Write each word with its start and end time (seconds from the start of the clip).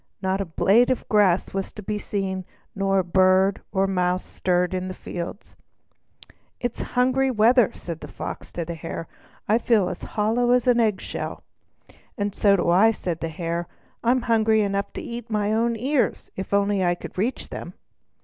Not 0.19 0.41
a 0.41 0.45
blade 0.45 0.89
of 0.89 1.07
grass 1.09 1.53
was 1.53 1.71
to 1.73 1.83
be 1.83 1.99
seen, 1.99 2.43
not 2.75 2.95
a 2.97 3.03
bird 3.03 3.61
or 3.71 3.85
mouse 3.85 4.25
stirred 4.25 4.73
in 4.73 4.87
the 4.87 4.95
fields. 4.95 5.55
"It's 6.59 6.79
hungry 6.97 7.29
weather," 7.29 7.71
said 7.73 7.99
the 8.01 8.07
Fox 8.07 8.51
to 8.53 8.65
the 8.65 8.73
Hare. 8.73 9.07
"I 9.47 9.59
feel 9.59 9.89
as 9.89 10.01
hollow 10.17 10.53
as 10.53 10.65
an 10.65 10.79
egg 10.79 11.01
shell." 11.01 11.43
"And 12.17 12.33
so 12.33 12.55
do 12.55 12.67
I," 12.71 12.87
replied 12.87 13.19
the 13.19 13.29
Hare. 13.29 13.67
"I'm 14.03 14.23
hungry 14.23 14.61
enough 14.61 14.91
to 14.93 15.01
eat 15.03 15.29
my 15.29 15.53
own 15.53 15.75
ears, 15.75 16.31
if 16.35 16.51
only 16.51 16.83
I 16.83 16.95
could 16.95 17.15
reach 17.15 17.49
them." 17.49 17.75